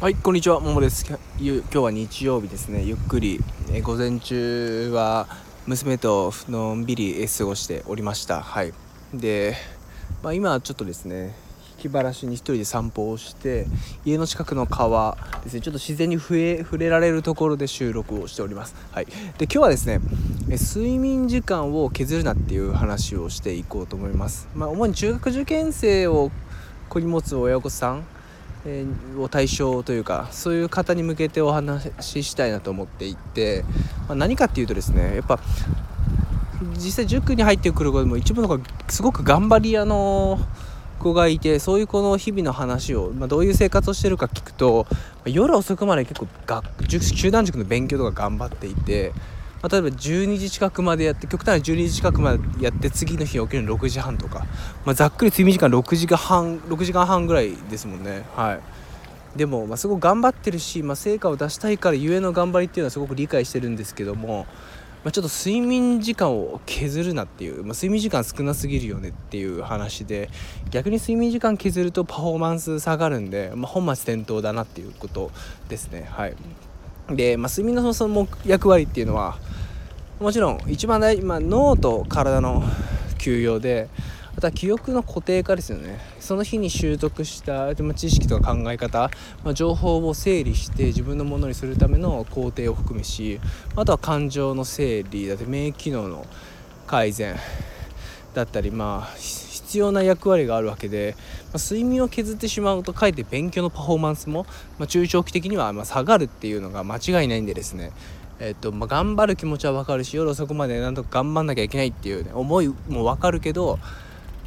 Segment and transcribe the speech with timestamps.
[0.00, 0.60] はいこんにちは。
[0.60, 1.04] ももです。
[1.06, 2.82] 今日は日曜日ですね。
[2.84, 3.38] ゆっくり、
[3.70, 5.28] え午前中は
[5.66, 8.40] 娘とのんびり過ごしておりました。
[8.40, 8.72] はい。
[9.12, 9.56] で、
[10.22, 11.34] まあ、今ちょっとですね
[11.76, 13.66] 気晴らしに一人で散歩をして
[14.06, 18.74] 家の近くの川ですねちょっと自然に触れ触れられるところで収録をしております。
[18.92, 19.04] はい。
[19.04, 20.00] で今日はですね
[20.48, 24.48] 睡眠時間を削るなっていう話をしていこうと思います。
[24.54, 26.30] まあ主に中学受験生を
[26.88, 28.06] 子に持つ親御さん
[28.66, 28.84] え
[29.18, 33.64] を対象というかそういう方に向けてお話ししたいなと思っていて、
[34.06, 35.40] まあ、何かっていうとですねやっぱ
[36.74, 40.38] 実際塾に入ってくる子でも一部の子がすごく頑張り屋の
[40.98, 44.86] 子がいてそういう子の日々の話を、まあ、どういう生活をしてるか聞くと
[45.24, 49.12] 夜遅くまで結構学集団塾の勉強とか頑張っていて
[49.62, 54.46] まあ、例えば12時近くまでやって極端に12時近くまでやって次の日起きるの6時半とか、
[54.84, 58.24] まあ、ざっくり睡眠時間6時間半6時間半ぐらいですもんね。
[58.34, 58.60] はい。
[59.36, 64.46] でも、まあ、すごく頑張ってるし、まあ、成果を出したいからゆえの頑張りっていうのはすごく理解してるんですけども、
[65.04, 70.30] まあ、ちょっと睡眠時間を削るなっていう、まあ、睡眠時間少なすぎるよねっていう話で
[70.70, 75.30] 逆に睡眠時間削るとパフォーマンス下がるんで、まあ、本末転倒だなっていうこと
[75.68, 76.08] ですね。
[76.10, 76.36] はい。
[77.08, 79.38] で、まあ、睡眠のその役割っていうのは
[80.20, 82.62] もちろん一番大事、まあ、脳と体の
[83.16, 83.88] 休養で
[84.36, 85.98] あとは記憶の固定化ですよね。
[86.20, 89.10] その日に習得した知識とか考え方、
[89.42, 93.40] まあ、情報を整理して自分のものにするための工程を含めし
[93.74, 96.26] あとは感情の整理だって免疫機能の
[96.86, 97.36] 改善
[98.34, 104.44] だったりまあ必要な役割があるわけで、まあ、睡眠を削ってしまうとかえって勉強のパフォーマンスも、
[104.78, 107.90] まあ、中長期的にはま下がるっていうのが間違いないんでですね。
[108.40, 113.78] えっとまあ、頑張る気持ちは分かるし夜遅くまでなんとか頑張んなきゃいけないっていう、ね、思いも分かるけど、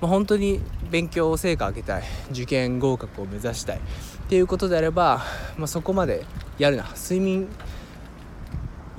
[0.00, 3.80] まあ、本当に勉強成果を上げたい受験合格を目指したいっ
[4.28, 5.22] ていうことであれば、
[5.58, 6.24] まあ、そこまで
[6.58, 6.84] やるな。
[6.96, 7.48] 睡眠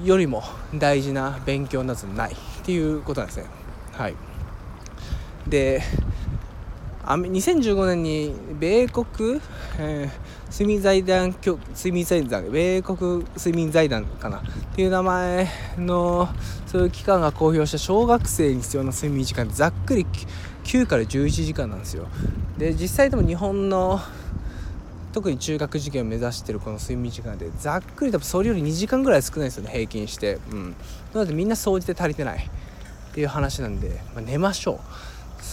[0.03, 0.43] よりも
[0.75, 3.45] 大事な勉強などないっていうことなんですね。
[3.93, 4.15] はい。
[5.47, 5.81] で
[7.03, 9.41] 2015年に米国、
[9.77, 14.37] えー、睡眠財団睡眠財団米国睡眠財団かな。
[14.37, 14.41] っ
[14.75, 15.47] ていう名前
[15.77, 16.29] の
[16.65, 20.05] そういう機関が公表した小学生に必要な睡眠時間ざっくり
[20.63, 22.07] 9から11時間なんですよ。
[22.57, 23.99] で実際でも日本の
[25.11, 30.39] 特に中学受験を目指してるこの睡眠時間でざっくり多分それより2時間ぐらい少ないですよね平均して。
[30.51, 30.75] うん。
[31.13, 32.49] なのでみんな掃除で足りてない
[33.11, 34.79] っていう話なんで、まあ、寝ましょう。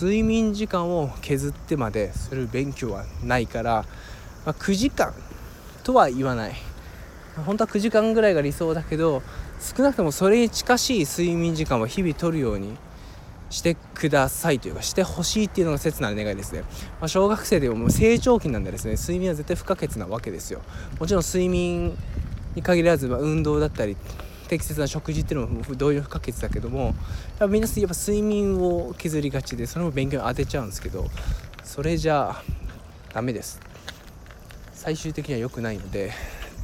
[0.01, 3.85] 睡眠時間を削ってまでする勉強はないから、
[4.47, 5.13] まあ、9時間
[5.83, 6.55] とは言わない。
[7.45, 9.23] 本当は9時間ぐらいが理想だけど
[9.61, 12.77] 少なくともそれに近しい睡眠時間を日々取るように
[13.51, 20.63] してくださいというかしてほしいっていうのが切なる願いですね、まあ、小学生でももう成長期なんでですね睡眠は絶対不可欠なわけですよ。
[20.99, 21.97] もちろん睡眠
[22.55, 23.97] に限らず、運動だったり
[24.51, 26.95] 適切な食事っていうのも同様不可欠だけどもやっ
[27.39, 31.07] ぱみんなやっぱ睡眠を削りがちでそれも勉強に当てちゃうんですけど
[31.63, 32.43] それじゃあ
[33.15, 33.61] ダメです。
[34.73, 36.11] 最終的には良くないので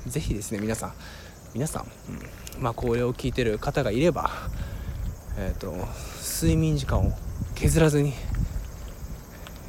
[0.05, 0.93] 是非ですね皆さん
[1.55, 4.31] 皆さん、うん、まあこれを聞いてる方がいれば
[5.39, 5.73] えっ、ー、と
[6.41, 7.13] 睡眠時間を
[7.55, 8.15] 削らずに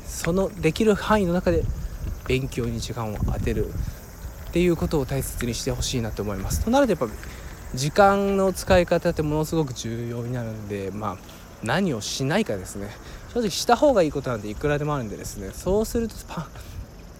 [0.07, 1.63] そのできる範囲の中で
[2.27, 3.67] 勉強に時間を当てる
[4.50, 6.66] っていうことを大切にしてほしいなと思います。
[6.66, 7.37] となるとやっぱ
[7.75, 11.17] 時間の使い方ってものすごく重要になるんでまあ
[11.63, 12.89] 何をしないかですね。
[13.33, 15.51] 正直した方がいいことなんていくらでもあるんでですね。
[15.53, 16.45] そうするとパン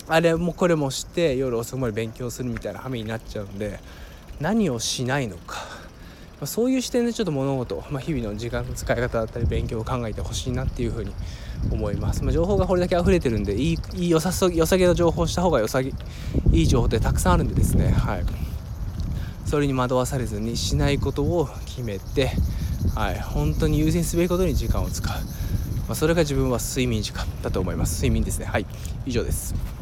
[0.10, 3.80] あれもこれもして夜遅くまで勉強するみたいな羽目になっちゃうんで
[4.40, 11.12] 何をしないのか、まあ、そういう視点でちょっと物事、まあ、日々の時間の使い方だったり勉強を考えてほしいなっていうふうに
[11.72, 15.92] 思います、まあ、情報がこれだけ溢れてるんでいい良さそ良さげな情報をした方が良さげ
[16.54, 17.90] いい情報ってたくさんあるんでですね。
[17.90, 18.26] はい。
[19.48, 22.32] それに惑わされずにしないことを決めて、
[22.96, 25.22] はい、本当に優先すべきことに時間を使う、ま
[25.92, 27.96] あ、それが自分は睡眠時間だと思います。
[27.96, 28.46] 睡眠ですね。
[28.46, 28.66] はい
[29.06, 29.77] 以上です。